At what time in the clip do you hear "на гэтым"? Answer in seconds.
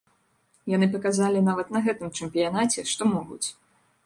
1.75-2.09